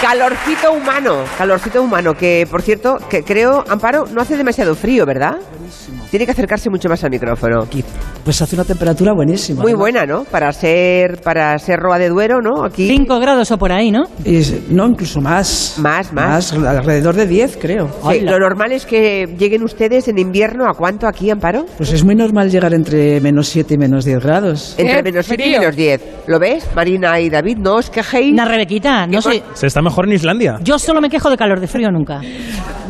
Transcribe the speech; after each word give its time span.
Calorcito 0.00 0.72
humano, 0.72 1.24
calorcito 1.36 1.82
humano, 1.82 2.14
que 2.14 2.46
por 2.50 2.62
cierto, 2.62 2.96
que 3.10 3.22
creo, 3.22 3.62
Amparo, 3.68 4.06
no 4.06 4.22
hace 4.22 4.36
demasiado 4.36 4.74
frío, 4.74 5.04
¿verdad? 5.04 5.36
Tiene 6.10 6.24
que 6.24 6.32
acercarse 6.32 6.68
mucho 6.70 6.88
más 6.88 7.04
al 7.04 7.10
micrófono. 7.10 7.62
Aquí, 7.62 7.84
pues 8.24 8.40
hace 8.42 8.56
una 8.56 8.64
temperatura 8.64 9.12
buenísima. 9.12 9.62
Muy 9.62 9.72
¿no? 9.72 9.78
buena, 9.78 10.06
¿no? 10.06 10.24
Para 10.24 10.52
ser, 10.52 11.20
para 11.20 11.56
ser 11.60 11.78
Roa 11.78 11.98
de 11.98 12.08
Duero, 12.08 12.40
¿no? 12.40 12.64
Aquí 12.64 12.88
5 12.88 13.20
grados 13.20 13.50
o 13.52 13.58
por 13.58 13.70
ahí, 13.70 13.92
¿no? 13.92 14.04
Es- 14.24 14.68
no, 14.70 14.88
incluso 14.88 15.20
más. 15.20 15.74
Más, 15.78 16.12
más. 16.12 16.52
alrededor 16.52 17.14
de 17.14 17.26
10, 17.26 17.58
creo. 17.60 17.90
Sí, 18.10 18.20
lo 18.20 18.40
normal 18.40 18.72
es 18.72 18.86
que 18.86 19.28
lleguen 19.38 19.62
ustedes 19.62 20.08
en 20.08 20.18
invierno 20.18 20.66
a 20.68 20.74
cuánto 20.74 21.06
aquí, 21.06 21.30
Amparo? 21.30 21.66
Pues 21.76 21.92
es 21.92 22.02
muy 22.04 22.16
normal 22.16 22.50
llegar 22.50 22.72
entre 22.74 23.20
menos 23.20 23.48
7 23.48 23.74
y 23.74 23.78
menos 23.78 24.04
10 24.04 24.18
grados. 24.20 24.74
Entre 24.78 24.96
¡Qué 24.96 25.02
menos 25.04 25.26
7 25.26 25.46
y 25.46 25.50
menos 25.58 25.76
10. 25.76 26.02
¿Lo 26.26 26.38
ves, 26.40 26.66
Marina 26.74 27.20
y 27.20 27.30
David? 27.30 27.58
No 27.58 27.76
os 27.76 27.88
quejéis. 27.90 28.32
Una 28.32 28.46
Rebequita, 28.46 29.06
no 29.06 29.22
sé. 29.22 29.42
Se 29.54 29.68
está 29.68 29.80
mejor 29.90 30.06
en 30.06 30.12
Islandia. 30.12 30.56
Yo 30.62 30.78
solo 30.78 31.00
me 31.00 31.08
quejo 31.08 31.30
de 31.30 31.36
calor, 31.36 31.60
de 31.60 31.66
frío 31.66 31.90
nunca. 31.90 32.20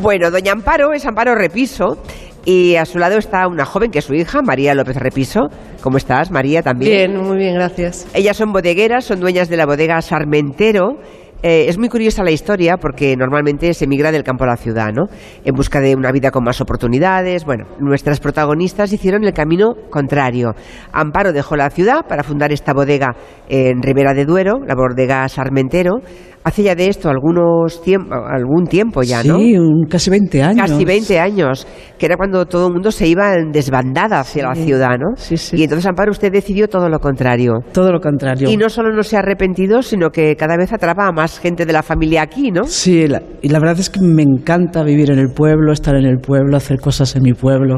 Bueno, 0.03 0.31
doña 0.31 0.53
Amparo 0.53 0.93
es 0.93 1.07
Amparo 1.07 1.35
Repiso 1.35 1.97
y 2.45 2.77
a 2.77 2.85
su 2.85 2.99
lado 2.99 3.17
está 3.17 3.49
una 3.49 3.65
joven 3.65 3.91
que 3.91 4.01
es 4.01 4.05
su 4.05 4.15
hija, 4.15 4.43
María 4.43 4.75
López 4.75 4.97
Repiso. 4.97 5.49
¿Cómo 5.83 5.97
estás, 5.97 6.31
María, 6.31 6.63
también? 6.63 7.13
Bien, 7.13 7.23
muy 7.23 7.39
bien, 7.39 7.55
gracias. 7.55 8.07
Ellas 8.13 8.37
son 8.37 8.53
bodegueras, 8.53 9.07
son 9.07 9.19
dueñas 9.19 9.49
de 9.49 9.57
la 9.57 9.65
bodega 9.65 10.01
Sarmentero. 10.03 10.99
Eh, 11.43 11.67
es 11.69 11.79
muy 11.79 11.89
curiosa 11.89 12.23
la 12.23 12.33
historia 12.33 12.77
porque 12.77 13.17
normalmente 13.17 13.73
se 13.73 13.87
migra 13.87 14.13
del 14.13 14.23
campo 14.23 14.45
a 14.45 14.49
la 14.49 14.57
ciudad, 14.59 14.89
¿no? 14.93 15.07
En 15.43 15.55
busca 15.55 15.81
de 15.81 15.95
una 15.95 16.13
vida 16.13 16.31
con 16.31 16.45
más 16.45 16.61
oportunidades. 16.61 17.47
Bueno, 17.47 17.65
nuestras 17.79 18.21
protagonistas 18.21 18.93
hicieron 18.93 19.25
el 19.25 19.33
camino 19.33 19.69
contrario. 19.91 20.51
Amparo 20.93 21.33
dejó 21.33 21.57
la 21.57 21.71
ciudad 21.71 22.07
para 22.07 22.25
fundar 22.25 22.53
esta 22.53 22.75
bodega 22.75 23.17
en 23.49 23.81
Ribera 23.81 24.13
de 24.13 24.27
Duero, 24.27 24.59
la 24.67 24.75
bodega 24.75 25.27
Sarmentero. 25.29 26.01
Hace 26.43 26.63
ya 26.63 26.75
de 26.75 26.89
esto 26.89 27.11
algunos 27.11 27.83
tiemp- 27.85 28.11
algún 28.11 28.65
tiempo 28.65 29.03
ya, 29.03 29.23
¿no? 29.23 29.39
Sí, 29.39 29.59
un- 29.59 29.85
casi 29.87 30.09
20 30.09 30.43
años. 30.43 30.71
Casi 30.71 30.85
20 30.87 31.21
años, 31.21 31.67
que 31.99 32.07
era 32.07 32.17
cuando 32.17 32.47
todo 32.47 32.69
el 32.69 32.73
mundo 32.73 32.91
se 32.91 33.07
iba 33.07 33.35
en 33.35 33.53
desbandada 33.53 34.21
hacia 34.21 34.45
la 34.49 34.55
ciudad, 34.55 34.97
¿no? 34.99 35.17
Sí, 35.17 35.37
sí. 35.37 35.57
Y 35.59 35.65
entonces, 35.65 35.87
Amparo, 35.87 36.13
usted 36.13 36.33
decidió 36.33 36.67
todo 36.67 36.89
lo 36.89 36.99
contrario. 36.99 37.61
Todo 37.73 37.93
lo 37.93 38.01
contrario. 38.01 38.49
Y 38.49 38.57
no 38.57 38.71
solo 38.71 38.91
no 38.91 39.03
se 39.03 39.17
ha 39.17 39.19
arrepentido, 39.19 39.83
sino 39.83 40.09
que 40.09 40.35
cada 40.35 40.57
vez 40.57 40.73
atrapa 40.73 41.07
a 41.09 41.13
más 41.13 41.39
gente 41.39 41.67
de 41.67 41.75
la 41.75 41.83
familia 41.83 42.23
aquí, 42.23 42.51
¿no? 42.51 42.65
Sí, 42.65 43.07
la- 43.07 43.23
y 43.43 43.49
la 43.51 43.59
verdad 43.59 43.79
es 43.79 43.91
que 43.91 44.01
me 44.01 44.23
encanta 44.23 44.83
vivir 44.83 45.11
en 45.11 45.19
el 45.19 45.35
pueblo, 45.35 45.73
estar 45.73 45.95
en 45.95 46.07
el 46.07 46.21
pueblo, 46.21 46.57
hacer 46.57 46.79
cosas 46.81 47.15
en 47.17 47.23
mi 47.23 47.35
pueblo. 47.35 47.77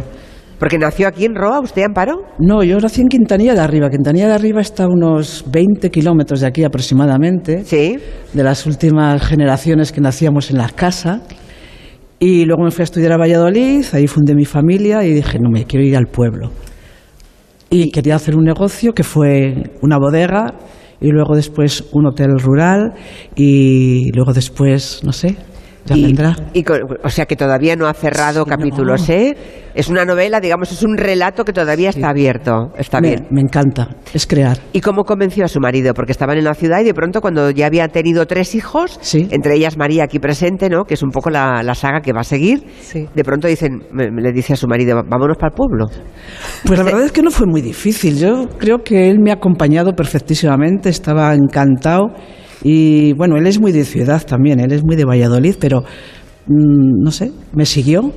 Porque 0.63 0.79
nació 0.79 1.09
aquí 1.09 1.25
en 1.25 1.35
Roa, 1.35 1.59
¿usted, 1.59 1.83
Amparo? 1.83 2.23
No, 2.39 2.63
yo 2.63 2.79
nací 2.79 3.01
en 3.01 3.09
Quintanilla 3.09 3.53
de 3.53 3.59
Arriba. 3.59 3.91
Quintanilla 3.91 4.29
de 4.29 4.35
Arriba 4.35 4.61
está 4.61 4.85
a 4.85 4.87
unos 4.87 5.45
20 5.51 5.91
kilómetros 5.91 6.39
de 6.39 6.47
aquí 6.47 6.63
aproximadamente. 6.63 7.65
Sí. 7.65 7.99
De 8.33 8.45
las 8.45 8.65
últimas 8.65 9.27
generaciones 9.27 9.91
que 9.91 10.01
nacíamos 10.01 10.53
en 10.53 10.59
la 10.59 10.69
casa. 10.69 11.23
Y 12.21 12.45
luego 12.45 12.63
me 12.63 12.71
fui 12.71 12.83
a 12.83 12.85
estudiar 12.85 13.11
a 13.11 13.17
Valladolid, 13.17 13.85
ahí 13.93 14.07
fundé 14.07 14.37
mi 14.37 14.45
familia 14.45 15.05
y 15.05 15.13
dije, 15.13 15.41
no, 15.41 15.51
me 15.51 15.65
quiero 15.65 15.85
ir 15.85 15.97
al 15.97 16.07
pueblo. 16.07 16.53
Y 17.69 17.91
quería 17.91 18.15
hacer 18.15 18.37
un 18.37 18.45
negocio 18.45 18.93
que 18.93 19.03
fue 19.03 19.73
una 19.81 19.99
bodega 19.99 20.55
y 21.01 21.09
luego 21.09 21.35
después 21.35 21.87
un 21.91 22.07
hotel 22.07 22.39
rural 22.39 22.93
y 23.35 24.13
luego 24.13 24.33
después, 24.33 25.01
no 25.03 25.11
sé, 25.11 25.35
ya 25.87 25.97
y, 25.97 26.05
vendrá. 26.05 26.37
y 26.55 26.65
o 27.03 27.09
sea 27.09 27.27
que 27.27 27.37
todavía 27.37 27.77
no 27.77 27.87
ha 27.87 27.95
cerrado 27.95 28.45
Sí, 28.45 28.51
capítulos, 28.51 29.09
no. 29.09 29.15
¿eh? 29.15 29.37
Es 29.75 29.89
una 29.89 30.05
novela, 30.05 30.39
digamos, 30.41 30.71
es 30.71 30.83
un 30.83 30.99
relato 30.99 31.45
que 31.45 31.53
todavía 31.55 31.89
está 31.89 32.11
abierto. 32.11 32.73
Está 32.77 33.01
me, 33.01 33.09
bien. 33.09 33.27
me 33.31 33.41
encanta, 33.41 33.89
es 34.13 34.27
crear. 34.27 34.59
¿Y 34.75 34.83
cómo 34.83 35.05
convenció 35.05 35.45
a 35.47 35.49
su 35.49 35.61
marido? 35.61 35.95
Porque 35.95 36.13
estaban 36.13 36.37
en 36.37 36.45
la 36.45 36.53
ciudad 36.55 36.81
y 36.81 36.85
de 36.85 36.93
pronto 36.95 37.21
cuando 37.23 37.51
ya 37.51 37.67
había 37.67 37.89
tenido 37.89 38.27
tres 38.27 38.55
hijos, 38.55 38.99
Sí. 39.01 39.29
entre 39.31 39.55
ellas 39.55 39.79
María 39.79 40.05
aquí 40.05 40.19
presente, 40.19 40.69
¿no? 40.69 40.85
Que 40.85 40.95
es 40.95 41.03
un 41.03 41.11
poco 41.11 41.31
la, 41.31 41.63
la 41.63 41.75
saga 41.75 42.01
que 42.03 42.13
va 42.13 42.21
a 42.21 42.25
seguir. 42.25 42.65
De 43.15 43.25
pronto 43.25 43.49
dicen, 43.49 43.81
me- 43.93 44.11
me 44.11 44.21
le 44.21 44.33
dice 44.33 44.53
a 44.53 44.57
su 44.57 44.67
marido, 44.69 45.03
vámonos 45.09 45.37
para 45.39 45.49
el 45.49 45.57
pueblo. 45.57 45.87
Pues 46.67 46.79
la 46.79 46.85
verdad 46.85 47.05
es 47.05 47.13
que 47.13 47.23
no 47.23 47.31
fue 47.31 47.47
muy 47.47 47.63
difícil. 47.63 48.19
Yo 48.19 48.49
creo 48.59 48.79
que 48.85 49.09
él 49.09 49.21
me 49.21 49.31
ha 49.31 49.35
acompañado 49.35 49.93
perfectísimamente, 49.95 50.91
estaba 50.91 51.33
encantado. 51.35 52.09
Y 52.65 53.13
bueno, 53.15 53.37
él 53.37 53.47
es 53.47 53.61
muy 53.61 53.73
de 53.73 53.85
ciudad 53.85 54.25
también, 54.27 54.61
él 54.61 54.73
es 54.73 54.85
muy 54.85 54.97
de 54.97 55.05
Valladolid, 55.05 55.57
pero 55.59 55.81
mm, 56.47 57.03
no 57.03 57.11
sé, 57.11 57.33
me 57.55 57.67
siguió. 57.67 58.13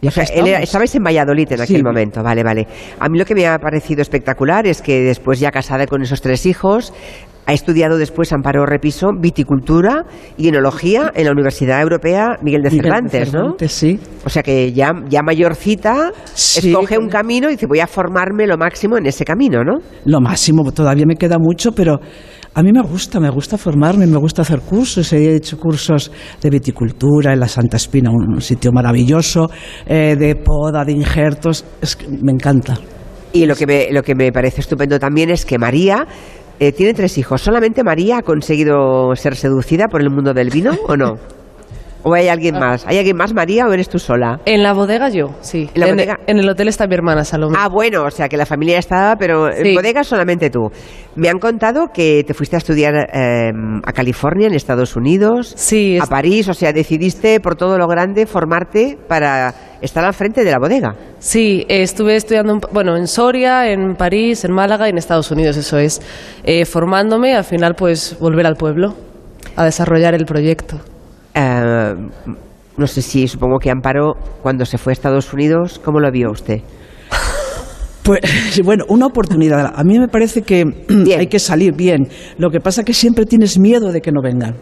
O 0.00 0.10
sea, 0.12 0.22
estabais 0.22 0.94
en 0.94 1.02
Valladolid 1.02 1.50
en 1.50 1.60
aquel 1.60 1.76
Sí. 1.78 1.82
momento, 1.82 2.22
vale, 2.22 2.44
vale. 2.44 2.66
A 3.00 3.08
mí 3.08 3.18
lo 3.18 3.24
que 3.24 3.34
me 3.34 3.46
ha 3.48 3.58
parecido 3.58 4.00
espectacular 4.00 4.64
es 4.66 4.80
que 4.80 5.00
después 5.02 5.40
ya 5.40 5.50
casada 5.50 5.86
con 5.88 6.02
esos 6.02 6.20
tres 6.20 6.46
hijos, 6.46 6.92
ha 7.46 7.52
estudiado 7.52 7.96
después 7.98 8.32
Amparo 8.32 8.64
Repiso 8.66 9.08
viticultura 9.18 10.04
y 10.36 10.48
enología 10.48 11.10
en 11.14 11.24
la 11.24 11.32
Universidad 11.32 11.80
Europea 11.80 12.36
Miguel 12.42 12.62
de 12.62 12.70
Miguel 12.70 12.82
de 12.82 12.90
Cervantes, 12.90 13.32
¿no? 13.32 13.40
Cervantes, 13.40 13.72
Sí. 13.72 13.98
O 14.24 14.28
sea 14.28 14.42
que 14.44 14.72
ya, 14.72 14.92
ya 15.08 15.22
mayorcita 15.22 16.12
Sí. 16.34 16.68
escoge 16.68 16.98
un 16.98 17.08
camino 17.08 17.48
y 17.48 17.52
dice 17.52 17.66
voy 17.66 17.80
a 17.80 17.86
formarme 17.88 18.46
lo 18.46 18.56
máximo 18.58 18.98
en 18.98 19.06
ese 19.06 19.24
camino, 19.24 19.64
¿no? 19.64 19.78
Lo 20.04 20.20
máximo, 20.20 20.70
todavía 20.72 21.06
me 21.08 21.16
queda 21.16 21.38
mucho, 21.40 21.72
pero 21.72 21.98
a 22.58 22.62
mí 22.64 22.72
me 22.72 22.82
gusta, 22.82 23.20
me 23.20 23.30
gusta 23.30 23.56
formarme, 23.56 24.04
me 24.04 24.16
gusta 24.16 24.42
hacer 24.42 24.62
cursos. 24.62 25.12
He 25.12 25.36
hecho 25.36 25.56
cursos 25.56 26.10
de 26.42 26.50
viticultura 26.50 27.32
en 27.32 27.38
la 27.38 27.46
Santa 27.46 27.76
Espina, 27.76 28.10
un 28.10 28.40
sitio 28.40 28.72
maravilloso, 28.72 29.48
eh, 29.86 30.16
de 30.18 30.34
poda, 30.34 30.84
de 30.84 30.90
injertos. 30.90 31.64
Es 31.80 31.94
que 31.94 32.08
me 32.08 32.32
encanta. 32.32 32.76
Y 33.32 33.46
lo 33.46 33.54
que 33.54 33.64
me, 33.64 33.92
lo 33.92 34.02
que 34.02 34.16
me 34.16 34.32
parece 34.32 34.60
estupendo 34.60 34.98
también 34.98 35.30
es 35.30 35.44
que 35.44 35.56
María 35.56 36.04
eh, 36.58 36.72
tiene 36.72 36.94
tres 36.94 37.16
hijos. 37.16 37.40
¿Solamente 37.40 37.84
María 37.84 38.18
ha 38.18 38.22
conseguido 38.22 39.14
ser 39.14 39.36
seducida 39.36 39.86
por 39.86 40.02
el 40.02 40.10
mundo 40.10 40.34
del 40.34 40.50
vino 40.50 40.72
o 40.88 40.96
no? 40.96 41.12
¿O 42.04 42.14
hay 42.14 42.28
alguien 42.28 42.54
más? 42.58 42.86
¿Hay 42.86 42.96
alguien 42.98 43.16
más, 43.16 43.34
María, 43.34 43.66
o 43.66 43.72
eres 43.72 43.88
tú 43.88 43.98
sola? 43.98 44.40
En 44.44 44.62
la 44.62 44.72
bodega 44.72 45.08
yo, 45.08 45.34
sí. 45.40 45.68
¿En 45.74 45.80
la 45.80 45.86
bodega? 45.88 46.16
en 46.26 46.38
el 46.38 46.48
hotel 46.48 46.68
está 46.68 46.86
mi 46.86 46.94
hermana 46.94 47.24
Salomé. 47.24 47.56
Ah, 47.58 47.68
bueno, 47.68 48.04
o 48.04 48.10
sea 48.10 48.28
que 48.28 48.36
la 48.36 48.46
familia 48.46 48.78
estaba, 48.78 49.16
pero 49.16 49.48
en 49.52 49.64
Sí. 49.64 49.74
bodega 49.74 50.04
solamente 50.04 50.48
tú. 50.48 50.70
Me 51.16 51.28
han 51.28 51.38
contado 51.40 51.88
que 51.92 52.22
te 52.24 52.34
fuiste 52.34 52.54
a 52.56 52.58
estudiar 52.58 52.94
eh, 53.12 53.50
a 53.84 53.92
California, 53.92 54.46
en 54.46 54.54
Estados 54.54 54.94
Unidos, 54.94 55.52
Sí, 55.56 55.98
a 56.00 56.06
París, 56.06 56.48
o 56.48 56.54
sea, 56.54 56.72
decidiste 56.72 57.40
por 57.40 57.56
todo 57.56 57.76
lo 57.76 57.88
grande 57.88 58.26
formarte 58.26 58.96
para 59.08 59.52
estar 59.82 60.04
al 60.04 60.14
frente 60.14 60.44
de 60.44 60.50
la 60.52 60.58
bodega. 60.60 60.94
Sí, 61.18 61.66
eh, 61.68 61.82
estuve 61.82 62.14
estudiando, 62.14 62.52
en- 62.54 62.60
bueno, 62.72 62.96
en 62.96 63.08
Soria, 63.08 63.68
en 63.72 63.96
París, 63.96 64.44
en 64.44 64.52
Málaga 64.52 64.86
y 64.86 64.90
en 64.90 64.98
Estados 64.98 65.30
Unidos, 65.32 65.56
eso 65.56 65.78
es. 65.78 66.00
Eh, 66.44 66.64
formándome, 66.64 67.34
al 67.34 67.44
final, 67.44 67.74
pues, 67.74 68.16
volver 68.20 68.46
al 68.46 68.54
pueblo 68.54 68.94
a 69.56 69.64
desarrollar 69.64 70.14
el 70.14 70.24
proyecto. 70.24 70.76
Eh, 71.38 71.94
no 72.76 72.86
sé 72.86 73.02
si, 73.02 73.28
supongo 73.28 73.58
que 73.58 73.70
Amparo, 73.70 74.14
cuando 74.42 74.64
se 74.64 74.78
fue 74.78 74.92
a 74.92 74.94
Estados 74.94 75.32
Unidos, 75.32 75.80
¿cómo 75.84 76.00
lo 76.00 76.10
vio 76.10 76.30
usted? 76.30 76.62
Pues 78.02 78.20
bueno, 78.64 78.84
una 78.88 79.06
oportunidad. 79.06 79.72
A 79.74 79.84
mí 79.84 79.98
me 79.98 80.08
parece 80.08 80.42
que 80.42 80.64
Bien. 80.88 81.20
hay 81.20 81.26
que 81.26 81.38
salir 81.38 81.74
bien. 81.74 82.08
Lo 82.38 82.50
que 82.50 82.60
pasa 82.60 82.80
es 82.80 82.86
que 82.86 82.94
siempre 82.94 83.24
tienes 83.24 83.58
miedo 83.58 83.92
de 83.92 84.00
que 84.00 84.10
no 84.10 84.20
vengan. 84.22 84.56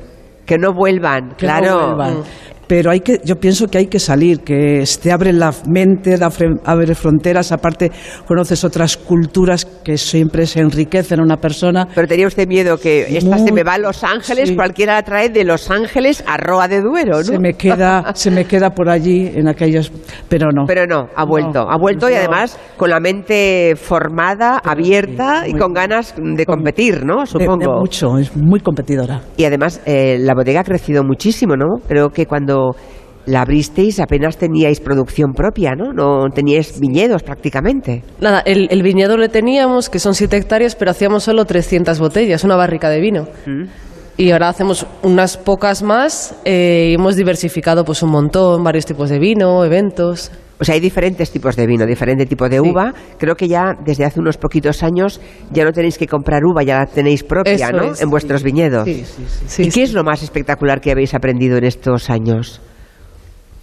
Que 0.45 0.59
no 0.59 0.73
vuelvan, 0.73 1.35
que 1.37 1.47
no 1.47 1.53
claro. 1.53 1.97
vuelvan. 1.97 2.23
Pero 2.67 2.91
hay 2.91 3.01
que, 3.01 3.21
yo 3.25 3.37
pienso 3.37 3.69
que 3.69 3.79
hay 3.79 3.87
que 3.87 3.99
salir, 4.01 4.41
que 4.41 4.85
te 5.03 5.13
abre 5.13 5.33
la 5.33 5.53
mente, 5.69 6.17
abre 6.65 6.95
fronteras, 6.95 7.53
aparte 7.53 7.91
conoces 8.27 8.65
otras 8.65 8.97
culturas 8.97 9.65
que 9.65 9.97
siempre 9.97 10.47
se 10.47 10.61
enriquecen 10.61 11.21
a 11.21 11.23
una 11.23 11.37
persona. 11.37 11.87
Pero 11.95 12.09
tenía 12.09 12.27
usted 12.27 12.47
miedo 12.49 12.79
que 12.79 13.17
esta 13.17 13.39
se 13.39 13.53
me 13.53 13.63
va 13.63 13.75
a 13.75 13.79
Los 13.79 14.03
Ángeles, 14.03 14.49
sí. 14.49 14.57
cualquiera 14.57 14.95
la 14.95 15.03
trae 15.03 15.29
de 15.29 15.45
Los 15.45 15.71
Ángeles 15.71 16.25
a 16.27 16.37
Roa 16.37 16.67
de 16.69 16.81
Duero, 16.81 17.19
¿no? 17.19 17.23
Se 17.25 17.39
me 17.39 17.55
queda, 17.55 18.13
se 18.15 18.31
me 18.31 18.45
queda 18.47 18.71
por 18.71 18.89
allí 18.89 19.31
en 19.35 19.49
aquellos, 19.49 19.93
pero 20.29 20.51
no. 20.51 20.65
Pero 20.67 20.87
no, 20.87 21.07
ha 21.15 21.25
vuelto, 21.25 21.65
No, 21.65 21.71
ha 21.71 21.79
vuelto 21.79 22.11
y 22.11 22.15
además 22.15 22.59
con 22.77 22.91
la 22.91 22.99
mente 23.01 23.75
formada, 23.77 24.59
abierta 24.65 25.43
sí, 25.45 25.51
y 25.51 25.59
con 25.59 25.73
ganas 25.73 26.15
de 26.17 26.45
competir, 26.45 27.05
¿no? 27.05 27.17
De- 27.19 27.21
de 27.21 27.27
Supongo. 27.27 27.81
mucho, 27.81 28.19
es 28.19 28.37
muy 28.37 28.61
competidora. 28.61 29.21
Y 29.37 29.45
además 29.45 29.81
eh, 29.87 30.19
la 30.21 30.35
bodega 30.35 30.61
ha 30.61 30.65
crecido 30.65 31.03
muchísimo, 31.05 31.55
¿no? 31.57 31.77
Creo 31.87 32.09
que 32.11 32.27
cuando 32.27 32.56
la 33.27 33.43
abristeis 33.43 33.99
apenas 34.01 34.37
teníais 34.37 34.81
producción 34.81 35.33
propia, 35.33 35.75
¿no? 35.75 35.93
No 35.93 36.31
teníais 36.31 36.79
viñedos 36.79 37.23
prácticamente. 37.23 38.03
Nada, 38.21 38.41
el, 38.47 38.69
el 38.71 38.83
viñedo 38.83 39.17
le 39.17 39.29
teníamos, 39.29 39.91
que 39.91 39.99
son 39.99 40.15
7 40.15 40.37
hectáreas, 40.37 40.77
pero 40.77 40.93
hacíamos 40.93 41.25
solo 41.25 41.45
300 41.45 41.99
botellas, 41.99 42.45
una 42.45 42.57
barrica 42.57 42.89
de 42.89 43.01
vino. 43.01 43.27
Y 44.17 44.31
ahora 44.31 44.49
hacemos 44.49 44.87
unas 45.03 45.37
pocas 45.37 45.83
más 45.83 46.35
eh, 46.45 46.89
y 46.91 46.95
hemos 46.95 47.17
diversificado 47.17 47.85
pues 47.85 48.03
un 48.03 48.11
montón, 48.11 48.63
varios 48.63 48.87
tipos 48.87 49.11
de 49.11 49.19
vino, 49.19 49.65
eventos. 49.65 50.31
O 50.59 50.65
sea, 50.65 50.75
hay 50.75 50.81
diferentes 50.81 51.31
tipos 51.31 51.55
de 51.55 51.67
vino, 51.67 51.85
diferente 51.85 52.25
tipo 52.25 52.49
de 52.49 52.57
Sí. 52.57 52.63
uva. 52.71 52.95
Creo 53.19 53.35
que 53.35 53.47
ya 53.47 53.75
desde 53.85 54.05
hace 54.07 54.21
unos 54.21 54.39
poquitos 54.39 54.83
años 54.83 55.21
ya 55.53 55.65
no 55.65 55.73
tenéis 55.73 55.99
que 55.99 56.07
comprar 56.07 56.43
uva, 56.45 56.63
ya 56.63 56.79
la 56.79 56.87
tenéis 56.87 57.23
propia, 57.25 57.53
Eso 57.55 57.73
¿no? 57.77 57.93
es, 57.93 58.01
en 58.01 58.09
vuestros 58.09 58.43
viñedos. 58.43 58.85
Sí, 58.87 59.63
¿Y 59.63 59.65
qué 59.67 59.71
sí. 59.71 59.83
es 59.83 59.93
lo 59.93 60.03
más 60.03 60.23
espectacular 60.23 60.81
que 60.81 60.91
habéis 60.93 61.13
aprendido 61.15 61.59
en 61.59 61.65
estos 61.65 62.09
años? 62.09 62.61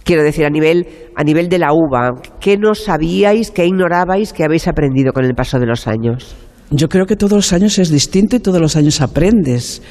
Quiero 0.04 0.22
decir, 0.22 0.44
a 0.44 0.50
nivel, 0.50 0.86
a 1.16 1.24
nivel 1.24 1.48
de 1.48 1.58
la 1.58 1.72
uva, 1.72 2.10
¿qué 2.38 2.58
no 2.58 2.74
sabíais, 2.74 3.50
qué 3.50 3.64
ignorabais, 3.66 4.32
que 4.32 4.44
habéis 4.44 4.68
aprendido 4.68 5.12
con 5.12 5.24
el 5.24 5.34
paso 5.34 5.58
de 5.58 5.66
los 5.66 5.88
años? 5.88 6.36
Yo 6.70 6.88
creo 6.88 7.06
que 7.06 7.16
todos 7.16 7.32
los 7.32 7.52
años 7.52 7.78
es 7.78 7.90
distinto 7.90 8.36
y 8.36 8.40
todos 8.40 8.60
los 8.60 8.76
años 8.76 9.00
aprendes. 9.00 9.82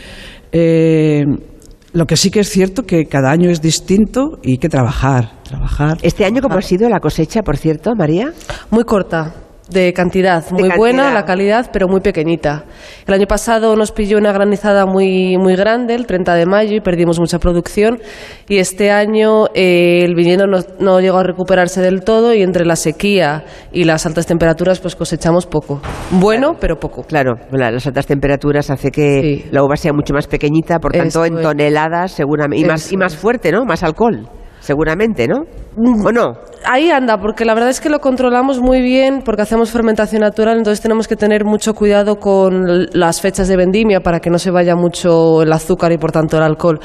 Eh, 0.52 1.24
Lo 1.94 2.07
que 2.07 2.18
sí 2.18 2.31
que 2.31 2.40
es 2.40 2.50
cierto 2.50 2.84
que 2.84 3.06
cada 3.06 3.30
año 3.30 3.51
es 3.51 3.62
distinto 3.62 4.40
y 4.42 4.54
hay 4.54 4.57
que 4.57 4.68
trabajar, 4.68 5.44
trabajar. 5.44 6.00
Este 6.01 6.25
año, 6.25 6.42
¿cómo 6.42 6.57
ha 6.57 6.62
sido 6.62 6.90
la 6.90 7.00
cosecha, 7.00 7.44
por 7.44 7.56
cierto, 7.56 7.92
María? 7.95 8.34
Muy 8.72 8.84
corta, 8.84 9.43
de 9.69 9.94
cantidad, 9.94 10.44
muy 10.51 10.69
buena 10.77 11.12
la 11.13 11.24
calidad, 11.25 11.69
pero 11.71 11.88
muy 11.88 12.01
pequeñita. 12.01 12.65
El 13.07 13.13
año 13.13 13.25
pasado 13.27 13.75
nos 13.75 13.92
pilló 13.92 14.18
una 14.18 14.31
granizada 14.33 14.86
muy, 14.86 15.38
muy 15.38 15.56
grande, 15.56 15.95
el 15.95 16.06
30 16.06 16.36
de 16.36 16.45
mayo, 16.45 16.75
y 16.75 16.81
perdimos 16.81 17.19
mucha 17.19 17.39
producción. 17.39 18.00
Y 18.50 18.57
este 18.57 18.92
año 18.92 19.45
eh, 19.56 20.01
el 20.04 20.15
viñedo 20.15 20.48
no, 20.48 20.60
no 20.80 21.00
llegó 21.00 21.18
a 21.19 21.24
recuperarse 21.24 21.81
del 21.81 22.04
todo 22.04 22.33
y 22.33 22.42
entre 22.42 22.65
la 22.65 22.75
sequía 22.75 23.45
y 23.71 23.86
las 23.86 24.06
altas 24.06 24.25
temperaturas 24.25 24.80
pues 24.80 24.95
cosechamos 24.95 25.45
poco. 25.45 25.81
Bueno, 26.12 26.56
pero 26.60 26.77
poco. 26.77 27.04
Claro, 27.04 27.33
la- 27.51 27.71
las 27.71 27.88
altas 27.88 28.06
temperaturas 28.06 28.69
hace 28.69 28.92
que 28.92 29.21
Sí. 29.44 29.45
la 29.51 29.63
uva 29.63 29.75
sea 29.77 29.94
mucho 29.94 30.13
más 30.13 30.27
pequeñita, 30.27 30.80
por 30.80 30.92
tanto, 30.92 31.25
en 31.25 31.38
es. 31.38 31.42
toneladas, 31.42 32.12
seguramente, 32.12 32.65
y 32.65 32.68
más, 32.69 32.92
y 32.92 32.98
más 32.98 33.15
fuerte, 33.15 33.51
¿no? 33.51 33.63
Más 33.65 33.81
alcohol, 33.83 34.27
seguramente, 34.63 35.27
¿no? 35.27 35.42
¿O 36.06 36.12
no? 36.12 36.33
Ahí 36.65 36.89
anda, 36.89 37.18
porque 37.18 37.44
la 37.44 37.54
verdad 37.54 37.69
es 37.69 37.81
que 37.81 37.89
lo 37.89 38.00
controlamos 38.00 38.62
muy 38.62 38.81
bien 38.81 39.21
porque 39.25 39.42
hacemos 39.42 39.69
fermentación 39.71 40.21
natural, 40.21 40.57
entonces 40.57 40.81
tenemos 40.81 41.07
que 41.07 41.18
tener 41.18 41.44
mucho 41.44 41.74
cuidado 41.74 42.15
con 42.15 42.86
las 42.94 43.19
fechas 43.19 43.50
de 43.50 43.57
vendimia 43.57 44.00
para 44.00 44.19
que 44.21 44.30
no 44.30 44.39
se 44.39 44.51
vaya 44.51 44.75
mucho 44.75 45.42
el 45.42 45.51
azúcar 45.51 45.92
y 45.92 45.98
por 45.98 46.12
tanto 46.13 46.38
el 46.38 46.44
alcohol. 46.44 46.80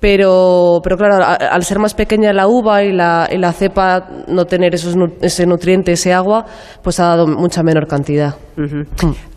Pero, 0.00 0.80
pero 0.82 0.96
claro, 0.96 1.22
a- 1.22 1.34
al 1.36 1.62
ser 1.62 1.78
más 1.78 1.94
pequeña 1.94 2.32
la 2.32 2.48
uva 2.48 2.82
y 2.82 2.90
la, 2.92 3.28
y 3.30 3.38
la 3.38 3.52
cepa 3.52 4.04
no 4.26 4.46
tener 4.46 4.74
esos, 4.74 4.96
ese 5.20 5.46
nutriente, 5.46 5.92
ese 5.92 6.12
agua, 6.12 6.44
pues 6.82 6.98
ha 6.98 7.04
dado 7.06 7.28
mucha 7.28 7.62
menor 7.62 7.86
cantidad. 7.86 8.34
Ujú. 8.58 8.82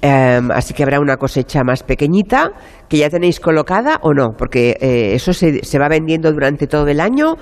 Em, 0.02 0.50
así 0.52 0.74
que 0.74 0.82
habrá 0.82 1.00
una 1.00 1.18
cosecha 1.18 1.64
más 1.64 1.84
pequeñita 1.84 2.52
que 2.90 2.98
ya 2.98 3.12
tenéis 3.12 3.40
colocada 3.40 4.00
o 4.02 4.14
no, 4.16 4.32
porque 4.36 4.76
eh, 4.82 5.14
eso 5.14 5.34
se, 5.34 5.64
se 5.64 5.78
va 5.78 5.88
vendiendo 5.88 6.32
durante 6.32 6.66
todo 6.66 6.88
el 6.88 7.00
año 7.00 7.36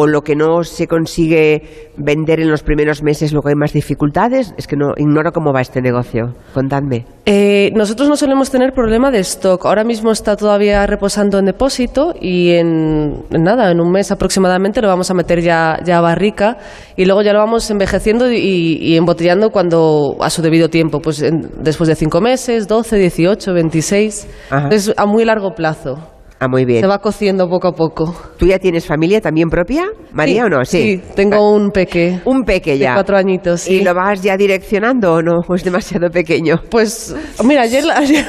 o 0.00 0.06
lo 0.06 0.22
que 0.22 0.36
no 0.36 0.62
se 0.64 0.86
consigue 0.86 1.90
vender 1.96 2.40
en 2.40 2.50
los 2.50 2.62
primeros 2.62 3.02
meses, 3.02 3.32
luego 3.32 3.48
hay 3.48 3.54
más 3.54 3.72
dificultades. 3.72 4.54
Es 4.56 4.66
que 4.66 4.76
no 4.76 4.92
ignoro 4.96 5.32
cómo 5.32 5.52
va 5.52 5.60
este 5.60 5.80
negocio. 5.80 6.34
Contadme. 6.54 7.04
Eh, 7.26 7.70
nosotros 7.74 8.08
no 8.08 8.16
solemos 8.16 8.50
tener 8.50 8.72
problema 8.72 9.10
de 9.10 9.18
stock. 9.20 9.66
Ahora 9.66 9.84
mismo 9.84 10.10
está 10.12 10.36
todavía 10.36 10.86
reposando 10.86 11.38
en 11.38 11.44
depósito 11.46 12.14
y 12.20 12.50
en, 12.52 13.24
en 13.30 13.42
nada, 13.42 13.70
en 13.70 13.80
un 13.80 13.90
mes 13.90 14.10
aproximadamente 14.12 14.80
lo 14.80 14.88
vamos 14.88 15.10
a 15.10 15.14
meter 15.14 15.40
ya, 15.40 15.78
ya 15.84 15.98
a 15.98 16.00
barrica 16.00 16.56
y 16.96 17.04
luego 17.04 17.22
ya 17.22 17.32
lo 17.32 17.40
vamos 17.40 17.70
envejeciendo 17.70 18.30
y, 18.30 18.78
y 18.80 18.96
embotellando 18.96 19.50
cuando 19.50 20.16
a 20.20 20.30
su 20.30 20.42
debido 20.42 20.68
tiempo, 20.68 21.00
pues 21.00 21.20
en- 21.22 21.50
después 21.62 21.88
de 21.88 21.94
cinco 21.96 22.20
meses, 22.20 22.66
12, 22.68 22.96
18, 22.96 23.52
26. 23.52 24.28
Ajá. 24.50 24.68
Es 24.70 24.92
a 24.96 25.06
muy 25.06 25.24
largo 25.24 25.50
plazo. 25.54 25.96
Ah, 26.40 26.46
muy 26.46 26.64
bien. 26.64 26.80
Se 26.80 26.86
va 26.86 26.98
cociendo 26.98 27.48
poco 27.48 27.68
a 27.68 27.72
poco. 27.72 28.14
¿Tú 28.38 28.46
ya 28.46 28.60
tienes 28.60 28.86
familia 28.86 29.20
también 29.20 29.48
propia, 29.48 29.86
María, 30.12 30.42
Sí, 30.42 30.46
o 30.46 30.48
no? 30.48 30.64
Sí, 30.64 31.02
tengo 31.16 31.52
un 31.52 31.70
peque. 31.70 32.20
Un 32.24 32.44
peque 32.44 32.72
de 32.72 32.78
ya. 32.78 32.94
cuatro 32.94 33.16
añitos, 33.16 33.62
sí. 33.62 33.74
¿Y 33.74 33.82
lo 33.82 33.92
vas 33.92 34.22
ya 34.22 34.36
direccionando 34.36 35.14
o 35.14 35.22
no? 35.22 35.40
¿O 35.48 35.54
es 35.56 35.64
demasiado 35.64 36.10
pequeño? 36.10 36.60
Pues, 36.70 37.14
mira, 37.44 37.62
ayer, 37.62 37.82
ayer, 37.94 38.24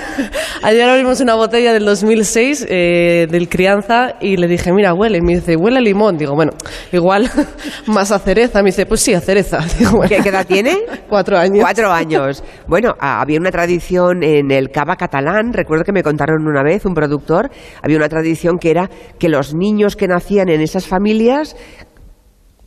ayer 0.63 0.89
abrimos 0.89 1.21
una 1.21 1.35
botella 1.35 1.71
del 1.71 1.85
2006 1.85 2.65
eh, 2.67 3.27
del 3.29 3.47
crianza 3.47 4.15
y 4.19 4.37
le 4.37 4.47
dije, 4.47 4.73
mira, 4.73 4.95
huele. 4.95 5.19
Y 5.19 5.21
me 5.21 5.35
dice, 5.35 5.55
huele 5.55 5.77
a 5.77 5.81
limón. 5.81 6.17
Digo, 6.17 6.33
bueno, 6.33 6.53
igual 6.91 7.29
más 7.85 8.11
a 8.11 8.17
cereza. 8.17 8.63
Me 8.63 8.69
dice, 8.69 8.87
pues 8.87 9.01
sí, 9.01 9.13
a 9.13 9.21
cereza. 9.21 9.59
Digo, 9.77 9.91
bueno, 9.97 10.09
¿Qué, 10.09 10.23
qué 10.23 10.29
edad 10.29 10.47
tiene? 10.47 10.79
Cuatro 11.07 11.37
años. 11.37 11.59
Cuatro 11.61 11.91
años. 11.91 12.43
Bueno, 12.65 12.95
ah, 12.99 13.21
había 13.21 13.39
una 13.39 13.51
tradición 13.51 14.23
en 14.23 14.49
el 14.49 14.71
cava 14.71 14.95
catalán, 14.95 15.53
recuerdo 15.53 15.83
que 15.83 15.91
me 15.91 16.01
contaron 16.01 16.47
una 16.47 16.63
vez 16.63 16.85
un 16.85 16.93
productor, 16.93 17.51
había 17.83 17.98
una 17.99 18.09
tradición 18.09 18.57
que 18.57 18.71
era 18.71 18.89
que 19.19 19.29
los 19.29 19.53
niños 19.53 19.95
que 19.95 20.07
nacían 20.07 20.49
en 20.49 20.61
esas 20.61 20.87
familias, 20.87 21.55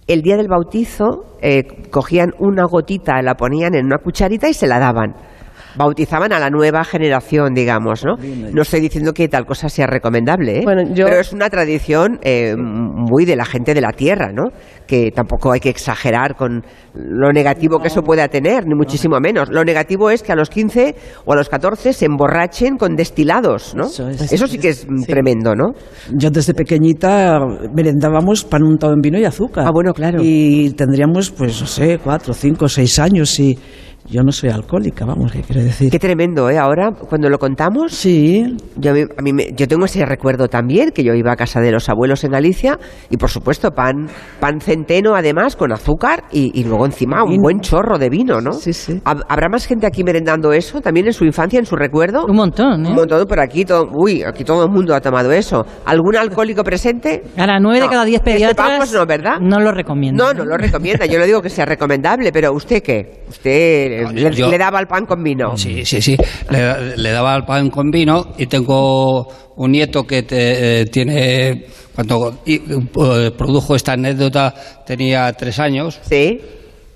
el 0.07 0.23
día 0.23 0.37
del 0.37 0.49
bautizo, 0.49 1.39
eh, 1.41 1.65
cogían 1.91 2.33
una 2.39 2.65
gotita, 2.65 3.21
la 3.23 3.35
ponían 3.35 3.75
en 3.75 3.87
una 3.87 3.99
cucharita 3.99 4.49
y 4.49 4.55
se 4.55 4.67
la 4.67 4.79
daban. 4.79 5.32
Bautizaban 5.77 6.33
a 6.33 6.39
la 6.39 6.51
nueva 6.51 6.85
generación, 6.85 7.55
digamos, 7.55 8.05
¿no? 8.05 8.17
No 8.53 8.63
estoy 8.63 8.81
diciendo 8.81 9.13
que 9.13 9.29
tal 9.29 9.47
cosa 9.47 9.69
sea 9.69 9.87
recomendable, 9.87 10.59
¿eh? 10.59 10.63
Bueno, 10.65 10.83
yo- 10.95 11.07
pero 11.07 11.21
es 11.21 11.33
una 11.33 11.49
tradición 11.51 12.19
eh, 12.23 12.55
muy 12.57 13.25
de 13.25 13.37
la 13.37 13.45
gente 13.45 13.75
de 13.75 13.81
la 13.81 13.93
tierra, 13.93 14.33
¿no? 14.33 14.51
Que 14.87 15.11
tampoco 15.11 15.53
hay 15.53 15.61
que 15.61 15.71
exagerar 15.71 16.35
con 16.37 16.63
lo 16.95 17.31
negativo 17.33 17.79
que 17.79 17.89
eso 17.89 18.03
pueda 18.03 18.29
tener, 18.29 18.67
ni 18.67 18.75
muchísimo 18.75 19.19
menos. 19.21 19.49
Lo 19.51 19.65
negativo 19.65 20.11
es 20.11 20.23
que 20.23 20.33
a 20.33 20.37
los 20.37 20.51
15 20.51 20.95
o 21.25 21.33
a 21.33 21.37
los 21.37 21.49
14 21.49 21.93
se 21.93 22.05
emborrachen 22.07 22.77
con 22.77 22.95
destilados, 22.97 23.75
¿no? 23.75 23.87
Eso 23.87 24.09
es. 24.09 24.33
Eso 24.33 24.47
sí 24.47 24.59
que 24.59 24.69
es 24.71 24.87
tremendo, 25.07 25.55
¿no? 25.55 25.73
Yo 26.15 26.31
desde 26.31 26.53
pequeñita 26.55 27.39
merendábamos 27.75 28.45
pan 28.45 28.63
untado 28.63 28.93
en 28.93 29.01
vino 29.01 29.19
y 29.19 29.25
azúcar. 29.25 29.65
Ah, 29.67 29.71
bueno, 29.73 29.93
claro. 29.93 30.19
Y 30.23 30.71
tendríamos, 30.73 31.31
pues, 31.31 31.61
no 31.61 31.67
sé, 31.67 31.99
cuatro, 32.03 32.35
cinco, 32.35 32.69
seis 32.69 32.99
años 32.99 33.39
y 33.41 33.59
yo 34.09 34.23
no 34.23 34.33
soy 34.33 34.51
alcohólica, 34.51 35.05
vamos, 35.05 35.33
¿qué 35.33 35.41
quiere 35.43 35.65
decir? 35.65 35.91
Qué 35.91 35.99
tremendo, 35.99 36.51
¿eh? 36.51 36.59
Ahora, 36.59 36.91
cuando 36.93 37.29
lo 37.31 37.39
contamos, 37.39 37.93
Sí, 37.95 38.45
Yo, 38.77 38.91
a 38.91 38.95
mí- 39.23 39.33
a 39.43 39.55
yo 39.57 39.69
tengo 39.69 39.85
ese 39.85 40.05
recuerdo 40.05 40.49
también, 40.49 40.91
que 40.91 41.05
yo 41.05 41.15
iba 41.15 41.33
a 41.33 41.37
casa 41.37 41.61
de 41.61 41.71
los 41.71 41.89
abuelos 41.89 42.25
en 42.25 42.33
Galicia 42.33 42.79
y 43.11 43.17
por 43.17 43.31
supuesto 43.31 43.71
pan, 43.71 44.09
pan 44.41 44.61
centeno 44.61 45.15
además 45.15 45.57
con 45.57 45.73
azúcar 45.73 46.25
y, 46.33 46.51
y 46.59 46.65
luego 46.65 46.85
encima 46.87 47.23
un 47.25 47.37
buen 47.39 47.61
chorro 47.61 47.99
de 47.99 48.09
vino, 48.11 48.41
¿no? 48.41 48.53
Sí, 48.53 48.73
sí. 48.73 49.01
¿Hab- 49.05 49.25
¿Habrá 49.29 49.49
más 49.49 49.67
gente 49.67 49.87
aquí 49.87 50.03
merendando 50.05 50.53
eso 50.53 50.81
también 50.81 51.07
en 51.07 51.13
su 51.13 51.25
infancia, 51.25 51.59
en 51.59 51.67
su 51.67 51.77
recuerdo? 51.77 52.27
Un 52.27 52.37
montón, 52.37 52.85
¿eh? 52.87 52.89
Un 52.91 52.95
montón, 52.97 53.25
pero 53.29 53.43
aquí 53.43 53.65
todo, 53.65 53.89
uy, 53.95 54.23
aquí 54.23 54.43
todo 54.45 54.65
el 54.65 54.71
mundo 54.71 54.95
ha 54.95 55.01
tomado 55.01 55.31
eso. 55.33 55.65
¿Algún 55.87 56.17
alcohólico 56.17 56.65
presente? 56.65 57.23
Ahora, 57.37 57.59
nueve 57.61 57.79
de 57.81 57.85
No, 57.87 57.91
cada 57.91 58.05
diez 58.05 58.21
que 58.21 58.33
pediatras 58.33 58.67
sepamos 58.69 58.93
no, 58.93 59.07
¿verdad? 59.07 59.39
no 59.41 59.61
lo 59.61 59.71
recomiendo. 59.73 60.25
No, 60.25 60.33
no 60.35 60.45
lo 60.45 60.57
recomienda. 60.57 61.07
Yo 61.07 61.19
no 61.19 61.25
digo 61.25 61.41
que 61.41 61.51
sea 61.51 61.65
recomendable, 61.67 62.33
pero 62.33 62.53
¿usted 62.53 62.83
qué? 62.83 63.23
¿Usted 63.29 63.92
No, 64.01 64.13
le, 64.13 64.35
yo- 64.35 64.51
le 64.51 64.59
daba 64.59 64.81
el 64.81 64.87
pan 64.87 65.05
con 65.07 65.23
vino? 65.23 65.57
Sí, 65.57 65.85
sí, 65.85 66.01
sí. 66.01 66.17
Le, 66.51 66.97
le 66.97 67.11
daba 67.11 67.37
el 67.37 67.45
pan 67.45 67.69
con 67.71 67.91
vino 67.91 68.33
y 68.39 68.47
tengo 68.47 69.29
un 69.57 69.71
nieto 69.73 70.05
que 70.05 70.23
te- 70.23 70.81
eh, 70.81 70.87
tiene, 70.87 71.67
cuando 71.95 72.39
y, 72.47 72.55
eh, 72.57 73.31
produjo 73.37 73.77
esta 73.77 73.93
anécdota, 73.93 74.55
tenía 74.87 75.33
tres 75.35 75.59
años. 75.59 75.99
Sí. 76.03 76.41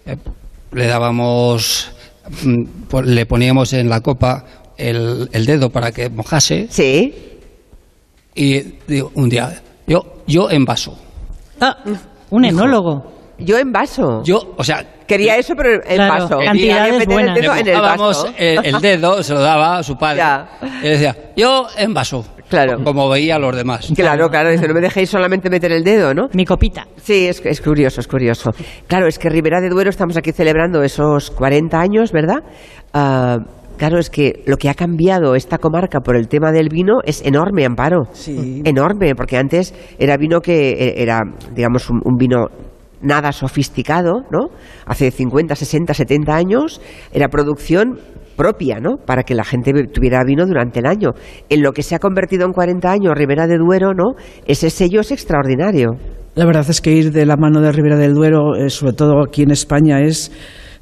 Eh, 0.07 0.17
le 0.73 0.87
dábamos, 0.87 1.91
mm, 2.45 2.63
le 3.05 3.27
poníamos 3.27 3.73
en 3.73 3.89
la 3.89 4.01
copa 4.01 4.45
el, 4.77 5.29
el 5.33 5.47
dedo 5.47 5.71
para 5.71 5.91
que 5.93 6.09
mojase 6.09 6.67
Sí. 6.71 7.15
y 8.35 8.61
digo, 8.87 9.11
un 9.15 9.29
día, 9.29 9.63
yo, 9.87 10.23
yo 10.27 10.51
en 10.51 10.65
vaso. 10.65 10.99
Ah, 11.61 11.77
un 12.31 12.45
enólogo. 12.45 13.13
Yo 13.39 13.59
en 13.59 13.71
vaso. 13.73 14.23
Yo, 14.25 14.55
o 14.57 14.65
sea, 14.65 14.85
Quería 15.07 15.37
eso, 15.37 15.55
pero 15.57 15.75
en 15.87 15.97
Claro, 15.97 16.39
Quería 16.39 16.83
meter 16.93 17.07
buenas. 17.09 17.37
el 17.37 17.43
dedo 17.43 17.55
le 17.55 17.61
en 17.61 17.69
el 17.69 17.81
vaso. 17.81 18.27
el, 18.37 18.67
el 18.67 18.81
dedo, 18.81 19.23
se 19.23 19.35
lo 19.35 19.41
daba 19.41 19.79
a 19.79 19.83
su 19.83 19.97
padre. 19.97 20.19
Ya. 20.19 20.49
Y 20.83 20.89
decía, 20.89 21.17
yo 21.37 21.67
en 21.79 21.95
vaso. 21.95 22.25
Claro. 22.49 22.79
Como 22.85 23.09
veía 23.09 23.37
a 23.37 23.39
los 23.41 23.57
demás. 23.57 23.93
Claro, 23.97 24.29
claro, 24.31 24.51
dice, 24.51 24.69
no 24.69 24.75
me 24.75 24.81
dejéis 24.81 25.11
solamente 25.11 25.51
meter 25.51 25.73
el 25.73 25.83
dedo, 25.83 26.15
¿no? 26.15 26.29
Mi 26.33 26.45
copita. 26.45 26.87
Sí, 27.03 27.27
es, 27.27 27.45
es 27.45 27.61
curioso, 27.61 28.01
es 28.01 28.07
curioso. 28.07 28.51
Claro, 28.87 29.09
es 29.09 29.19
que 29.19 29.29
Ribera 29.29 29.61
de 29.61 29.69
Duero 29.69 29.91
estamos 29.91 30.17
aquí 30.17 30.31
celebrando 30.31 30.83
esos 30.85 31.33
40 31.33 31.77
años, 31.81 32.13
¿verdad? 32.13 32.39
Ah, 32.95 33.39
claro, 33.77 33.99
es 33.99 34.11
que 34.11 34.45
lo 34.47 34.57
que 34.59 34.69
ha 34.69 34.75
cambiado 34.75 35.35
esta 35.35 35.59
comarca 35.59 35.99
por 36.01 36.17
el 36.17 36.29
tema 36.29 36.53
del 36.53 36.69
vino 36.69 36.99
es 37.05 37.21
enorme, 37.27 37.65
Amparo. 37.65 38.05
Sí. 38.13 38.63
Enorme, 38.65 39.17
porque 39.17 39.37
antes 39.39 39.75
era 39.99 40.17
vino 40.17 40.39
que 40.41 40.71
eh, 40.71 40.95
era, 41.03 41.23
digamos, 41.53 41.91
un, 41.91 42.01
un 42.05 42.17
vino 42.17 42.47
nada 43.01 43.33
sofisticado, 43.33 44.23
¿no? 44.31 44.49
Hace 44.87 45.11
50, 45.11 45.55
60, 45.55 45.95
70 45.95 46.35
años 46.35 46.81
era 47.13 47.29
producción 47.29 47.99
propia, 48.37 48.79
¿no? 48.81 48.97
Para 49.05 49.23
que 49.23 49.35
la 49.35 49.45
gente 49.45 49.73
tuviera 49.93 50.23
vino 50.25 50.47
durante 50.47 50.81
el 50.81 50.87
año. 50.87 51.11
En 51.49 51.63
lo 51.63 51.73
que 51.73 51.83
se 51.83 51.95
ha 51.95 51.99
convertido 51.99 52.47
en 52.47 52.53
40 52.53 52.91
años 52.91 53.15
Ribera 53.15 53.47
de 53.47 53.57
Duero, 53.59 53.95
¿no? 53.95 54.15
Ese 54.47 54.71
sello 54.71 55.01
es 55.01 55.11
extraordinario. 55.11 55.97
La 56.35 56.45
verdad 56.45 56.67
es 56.69 56.81
que 56.83 56.93
ir 56.93 57.13
de 57.13 57.25
la 57.25 57.37
mano 57.37 57.61
de 57.63 57.73
Ribera 57.73 57.97
del 57.97 58.13
Duero, 58.13 58.55
eh, 58.57 58.69
sobre 58.69 58.93
todo 58.93 59.23
aquí 59.27 59.43
en 59.43 59.51
España, 59.51 60.03
es 60.03 60.31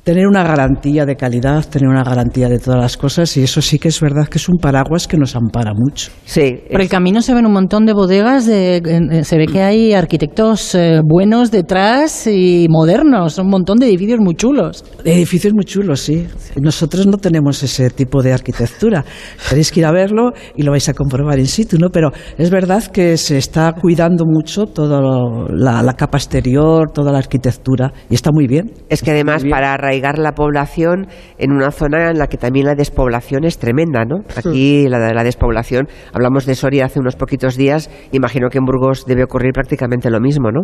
tener 0.04 0.26
una 0.26 0.44
garantía 0.44 1.06
de 1.06 1.16
calidad, 1.16 1.66
tener 1.68 1.88
una 1.88 2.04
garantía 2.04 2.48
de 2.48 2.58
todas 2.58 2.78
las 2.78 2.96
cosas 2.98 3.34
y 3.38 3.42
eso 3.42 3.62
sí 3.62 3.78
que 3.78 3.88
es 3.88 4.00
verdad 4.00 4.28
que 4.28 4.36
es 4.36 4.48
un 4.50 4.58
paraguas 4.58 5.08
que 5.08 5.16
nos 5.16 5.34
ampara 5.34 5.72
mucho. 5.74 6.12
Sí. 6.26 6.60
Por 6.70 6.82
el 6.82 6.90
camino 6.90 7.22
se 7.22 7.32
ven 7.32 7.46
un 7.46 7.52
montón 7.52 7.86
de 7.86 7.94
bodegas, 7.94 8.46
de, 8.46 9.22
se 9.24 9.38
ve 9.38 9.46
que 9.46 9.62
hay 9.62 9.94
arquitectos 9.94 10.74
eh, 10.74 11.00
buenos 11.02 11.50
detrás 11.50 12.26
y 12.26 12.66
modernos, 12.68 13.38
un 13.38 13.48
montón 13.48 13.78
de 13.78 13.86
edificios 13.86 14.20
muy 14.20 14.34
chulos. 14.34 14.84
Edificios 15.04 15.54
muy 15.54 15.64
chulos, 15.64 16.00
sí. 16.00 16.26
Nosotros 16.60 17.06
no 17.06 17.16
tenemos 17.16 17.62
ese 17.62 17.88
tipo 17.88 18.22
de 18.22 18.34
arquitectura. 18.34 19.04
Tenéis 19.48 19.72
que 19.72 19.80
ir 19.80 19.86
a 19.86 19.92
verlo 19.92 20.32
y 20.54 20.62
lo 20.62 20.72
vais 20.72 20.88
a 20.88 20.92
comprobar 20.92 21.38
in 21.38 21.46
situ, 21.46 21.78
¿no? 21.78 21.88
Pero 21.88 22.10
es 22.36 22.50
verdad 22.50 22.84
que 22.84 23.16
se 23.16 23.38
está 23.38 23.72
cuidando 23.72 24.26
mucho 24.26 24.66
toda 24.66 25.00
la, 25.48 25.82
la 25.82 25.94
capa 25.94 26.18
exterior, 26.18 26.90
toda 26.92 27.10
la 27.10 27.18
arquitectura 27.18 27.90
y 28.10 28.14
está 28.14 28.30
muy 28.32 28.46
bien. 28.46 28.70
Es 28.90 29.02
que 29.02 29.10
además 29.10 29.42
Muy 29.42 29.50
bien. 29.50 29.54
Arraigar 29.94 30.18
la 30.18 30.32
población 30.32 31.06
en 31.38 31.52
una 31.52 31.70
zona 31.70 32.10
en 32.10 32.18
la 32.18 32.26
que 32.26 32.36
también 32.36 32.66
la 32.66 32.74
despoblación 32.74 33.44
es 33.44 33.58
tremenda, 33.58 34.04
¿no? 34.04 34.22
Aquí 34.36 34.88
la, 34.88 34.98
la 35.12 35.22
despoblación, 35.24 35.86
hablamos 36.12 36.46
de 36.46 36.54
Soria 36.56 36.86
hace 36.86 36.98
unos 36.98 37.14
poquitos 37.16 37.56
días, 37.56 37.90
imagino 38.12 38.48
que 38.48 38.58
en 38.58 38.64
Burgos 38.64 39.04
debe 39.06 39.22
ocurrir 39.22 39.52
prácticamente 39.52 40.10
lo 40.10 40.20
mismo, 40.20 40.50
¿no? 40.50 40.62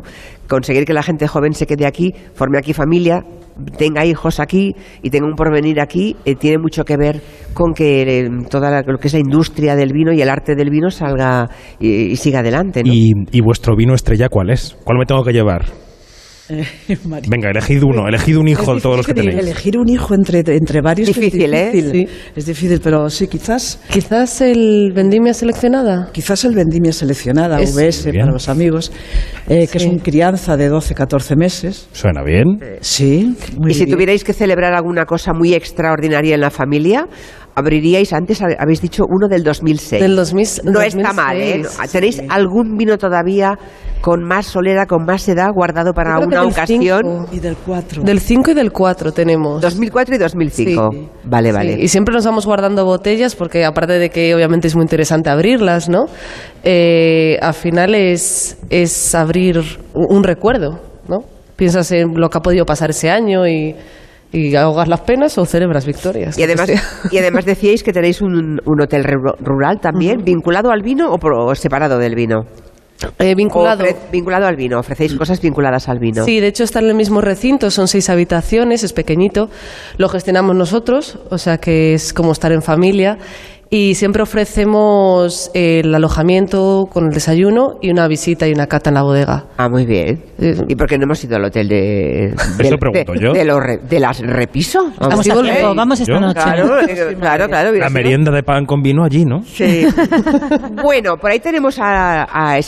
Conseguir 0.48 0.84
que 0.84 0.92
la 0.94 1.02
gente 1.02 1.28
joven 1.28 1.52
se 1.52 1.66
quede 1.66 1.86
aquí, 1.86 2.12
forme 2.34 2.58
aquí 2.58 2.72
familia, 2.72 3.22
tenga 3.78 4.04
hijos 4.04 4.40
aquí 4.40 4.74
y 5.02 5.10
tenga 5.10 5.26
un 5.26 5.34
porvenir 5.34 5.80
aquí, 5.80 6.16
eh, 6.24 6.34
tiene 6.34 6.58
mucho 6.58 6.84
que 6.84 6.96
ver 6.96 7.20
con 7.54 7.72
que 7.72 8.02
eh, 8.02 8.28
toda 8.50 8.70
la- 8.70 8.82
lo 8.82 8.98
que 8.98 9.06
es 9.08 9.14
la 9.14 9.20
industria 9.20 9.76
del 9.76 9.92
vino 9.92 10.12
y 10.12 10.22
el 10.22 10.28
arte 10.28 10.54
del 10.56 10.70
vino 10.70 10.90
salga 10.90 11.48
y, 11.78 11.88
y 12.12 12.16
siga 12.16 12.40
adelante, 12.40 12.82
¿no? 12.82 12.92
¿Y, 12.92 13.12
y 13.30 13.40
vuestro 13.42 13.76
vino 13.76 13.94
estrella 13.94 14.28
cuál 14.28 14.50
es? 14.50 14.76
¿Cuál 14.84 14.98
me 14.98 15.04
tengo 15.06 15.22
que 15.22 15.32
llevar? 15.32 15.66
Venga, 17.28 17.50
elegid 17.50 17.82
uno, 17.82 18.08
elegid 18.08 18.36
un 18.38 18.48
hijo 18.48 18.74
de 18.74 18.80
todos 18.80 18.96
los 18.98 19.06
que 19.06 19.14
tenéis. 19.14 19.38
Elegir 19.38 19.78
un 19.78 19.88
hijo 19.88 20.14
entre, 20.14 20.40
entre 20.56 20.80
varios 20.80 21.08
Difícil, 21.08 21.54
¿eh? 21.54 21.68
es 21.68 21.72
difícil. 21.72 22.08
Sí. 22.08 22.14
Es 22.36 22.46
difícil, 22.46 22.80
pero 22.82 23.08
sí, 23.08 23.26
quizás, 23.28 23.80
Quizás 23.88 24.40
el 24.40 24.92
vendimia 24.94 25.32
seleccionada. 25.34 26.10
quizás 26.12 26.44
el 26.44 26.54
vendimia 26.54 26.92
seleccionada, 26.92 27.60
Es- 27.60 27.74
VS 27.74 28.10
Bien. 28.10 28.22
para 28.24 28.32
los 28.32 28.48
amigos, 28.48 28.92
eh, 29.48 29.68
que 29.70 29.78
es 29.78 29.84
un 29.86 29.98
crianza 29.98 30.56
de 30.56 30.70
12-14 30.70 31.36
meses. 31.36 31.88
Suena 31.92 32.22
bien. 32.22 32.58
Sí, 32.80 33.34
muy 33.58 33.70
y 33.72 33.74
si 33.74 33.86
tuvierais 33.86 34.24
que 34.24 34.32
celebrar 34.32 34.72
alguna 34.74 35.04
cosa 35.06 35.32
muy 35.32 35.54
extraordinaria 35.54 36.34
en 36.34 36.40
la 36.40 36.50
familia, 36.50 37.06
abriríais, 37.54 38.12
antes 38.12 38.40
ha- 38.42 38.56
habéis 38.58 38.80
dicho 38.80 39.04
uno 39.08 39.28
del 39.28 39.42
2006. 39.42 40.00
Del 40.02 40.16
2000 40.16 40.46
no 40.64 40.80
está 40.80 41.12
mal, 41.12 41.36
¿eh? 41.36 41.62
2006. 41.62 41.92
¿Tenéis 41.92 42.22
algún 42.28 42.76
vino 42.76 42.96
todavía 42.98 43.58
con 44.00 44.22
más 44.24 44.46
solera, 44.46 44.86
con 44.86 45.04
más 45.04 45.28
edad, 45.28 45.48
guardado 45.52 45.92
para 45.92 46.18
una 46.18 46.40
del 46.40 46.50
ocasión? 46.50 47.02
cinco. 47.04 47.26
Y 47.32 47.38
del 47.40 47.56
4. 47.56 48.02
Del 48.02 48.20
5 48.20 48.50
y 48.52 48.54
del 48.54 48.72
4 48.72 49.12
tenemos. 49.12 49.60
2004 49.60 50.14
y 50.14 50.18
2005. 50.18 50.88
Sí. 50.92 51.08
Vale, 51.24 51.52
vale. 51.52 51.74
Sí, 51.74 51.80
y 51.82 51.88
siempre 51.88 52.14
nos 52.14 52.24
vamos 52.24 52.46
guardando 52.46 52.84
botellas 52.86 53.34
porque 53.34 53.64
aparte 53.64 53.98
de 53.98 54.08
que 54.10 54.34
obviamente 54.34 54.68
es 54.68 54.74
muy 54.76 54.84
interesante 54.84 55.28
abrirlas, 55.28 55.88
¿no? 55.90 56.06
Eh, 56.62 57.38
al 57.42 57.54
final 57.54 57.94
es, 57.94 58.58
es 58.70 59.14
abrir 59.14 59.58
un 59.94 60.06
un 60.20 60.24
recuerdo, 60.24 60.80
¿no? 61.08 61.18
Piensas 61.56 61.90
en 61.92 62.14
lo 62.14 62.28
que 62.30 62.38
ha 62.38 62.40
podido 62.40 62.64
pasar 62.64 62.90
ese 62.90 63.10
año 63.10 63.46
y, 63.46 63.74
y 64.32 64.54
ahogas 64.54 64.88
las 64.88 65.00
penas 65.00 65.36
o 65.38 65.44
celebras 65.44 65.86
victorias. 65.86 66.38
Y 66.38 66.42
además, 66.42 66.70
y 67.10 67.18
además 67.18 67.44
decíais 67.44 67.82
que 67.82 67.92
tenéis 67.92 68.20
un, 68.22 68.60
un 68.64 68.80
hotel 68.80 69.04
ru- 69.04 69.36
rural 69.40 69.80
también, 69.80 70.22
vinculado 70.24 70.70
al 70.70 70.82
vino 70.82 71.12
o, 71.12 71.18
pro- 71.18 71.46
o 71.46 71.54
separado 71.54 71.98
del 71.98 72.14
vino. 72.14 72.44
Eh, 73.18 73.34
vinculado. 73.34 73.82
ofre- 73.82 73.96
vinculado 74.12 74.46
al 74.46 74.56
vino, 74.56 74.78
ofrecéis 74.78 75.14
cosas 75.14 75.40
vinculadas 75.40 75.88
al 75.88 75.98
vino. 75.98 76.22
Sí, 76.24 76.38
de 76.38 76.48
hecho 76.48 76.64
está 76.64 76.80
en 76.80 76.86
el 76.88 76.94
mismo 76.94 77.22
recinto, 77.22 77.70
son 77.70 77.88
seis 77.88 78.10
habitaciones, 78.10 78.84
es 78.84 78.92
pequeñito, 78.92 79.48
lo 79.96 80.08
gestionamos 80.10 80.54
nosotros, 80.54 81.18
o 81.30 81.38
sea 81.38 81.56
que 81.58 81.94
es 81.94 82.12
como 82.12 82.32
estar 82.32 82.52
en 82.52 82.60
familia 82.60 83.16
y 83.72 83.94
siempre 83.94 84.22
ofrecemos 84.22 85.50
el 85.54 85.94
alojamiento 85.94 86.88
con 86.92 87.06
el 87.06 87.12
desayuno 87.12 87.78
y 87.80 87.90
una 87.90 88.08
visita 88.08 88.48
y 88.48 88.52
una 88.52 88.66
cata 88.66 88.90
en 88.90 88.94
la 88.94 89.02
bodega. 89.02 89.44
Ah, 89.56 89.68
muy 89.68 89.86
bien. 89.86 90.24
Eh, 90.40 90.56
¿Y 90.66 90.74
por 90.74 90.88
qué 90.88 90.98
no 90.98 91.04
hemos 91.04 91.22
ido 91.22 91.36
al 91.36 91.44
hotel 91.44 91.68
de... 91.68 92.34
Eso 92.58 92.76
pregunto 92.78 93.12
de, 93.12 93.20
yo. 93.20 93.32
De, 93.32 93.44
los 93.44 93.62
re- 93.62 93.78
de 93.78 94.00
las 94.00 94.18
repiso? 94.20 94.90
Vamos 94.98 95.24
a 95.28 95.32
eh, 95.34 95.62
vamos 95.74 96.00
esta 96.00 96.12
yo- 96.12 96.20
noche. 96.20 96.40
Claro, 96.42 96.80
eh, 96.80 97.16
claro, 97.20 97.46
claro. 97.48 97.72
La 97.72 97.90
merienda 97.90 98.32
de 98.32 98.42
pan 98.42 98.66
con 98.66 98.82
vino 98.82 99.04
allí, 99.04 99.24
¿no? 99.24 99.42
Sí. 99.44 99.86
bueno, 100.82 101.16
por 101.16 101.30
ahí 101.30 101.38
tenemos 101.38 101.78
a, 101.78 102.26
a 102.28 102.58